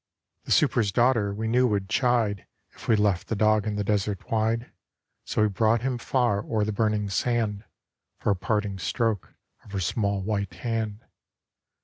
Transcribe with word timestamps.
The 0.45 0.51
super's 0.51 0.91
daughter 0.91 1.31
we 1.31 1.47
knew 1.47 1.67
would 1.67 1.87
chide 1.87 2.47
If 2.71 2.87
we 2.87 2.95
left 2.95 3.27
the 3.27 3.35
dog 3.35 3.67
in 3.67 3.75
the 3.75 3.83
desert 3.83 4.31
wide; 4.31 4.71
So 5.25 5.43
we 5.43 5.47
brought 5.47 5.83
him 5.83 5.99
far 5.99 6.43
o'er 6.43 6.63
the 6.65 6.71
burning 6.73 7.07
sand 7.11 7.65
For 8.17 8.31
a 8.31 8.35
parting 8.35 8.79
stroke 8.79 9.35
of 9.63 9.73
her 9.73 9.79
small 9.79 10.23
white 10.23 10.55
hand. 10.55 11.01